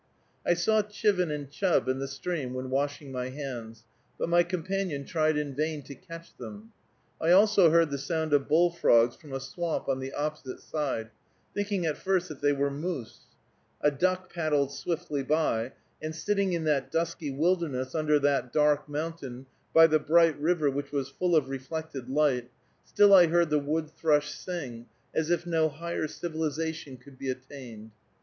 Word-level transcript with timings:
I 0.43 0.55
saw 0.55 0.81
chivin 0.81 1.29
and 1.29 1.47
chub 1.51 1.87
in 1.87 1.99
the 1.99 2.07
stream 2.07 2.55
when 2.55 2.71
washing 2.71 3.11
my 3.11 3.29
hands, 3.29 3.83
but 4.17 4.29
my 4.29 4.41
companion 4.41 5.05
tried 5.05 5.37
in 5.37 5.53
vain 5.53 5.83
to 5.83 5.93
catch 5.93 6.35
them. 6.37 6.71
I 7.21 7.29
also 7.29 7.69
heard 7.69 7.91
the 7.91 7.99
sound 7.99 8.33
of 8.33 8.47
bullfrogs 8.47 9.15
from 9.15 9.31
a 9.31 9.39
swamp 9.39 9.87
on 9.87 9.99
the 9.99 10.11
opposite 10.13 10.59
side, 10.59 11.11
thinking 11.53 11.85
at 11.85 11.97
first 11.99 12.29
that 12.29 12.41
they 12.41 12.51
were 12.51 12.71
moose; 12.71 13.27
a 13.79 13.91
duck 13.91 14.33
paddled 14.33 14.71
swiftly 14.71 15.21
by; 15.21 15.71
and 16.01 16.15
sitting 16.15 16.53
in 16.53 16.63
that 16.63 16.91
dusky 16.91 17.29
wilderness, 17.29 17.93
under 17.93 18.17
that 18.17 18.51
dark 18.51 18.89
mountain, 18.89 19.45
by 19.71 19.85
the 19.85 19.99
bright 19.99 20.35
river 20.39 20.71
which 20.71 20.91
was 20.91 21.09
full 21.09 21.35
of 21.35 21.47
reflected 21.47 22.09
light, 22.09 22.49
still 22.83 23.13
I 23.13 23.27
heard 23.27 23.51
the 23.51 23.59
wood 23.59 23.91
thrush 23.91 24.31
sing, 24.31 24.87
as 25.13 25.29
if 25.29 25.45
no 25.45 25.69
higher 25.69 26.07
civilization 26.07 26.97
could 26.97 27.19
be 27.19 27.29
attained. 27.29 27.91